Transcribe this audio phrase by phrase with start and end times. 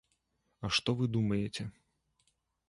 [0.67, 1.67] А што вы думаеце.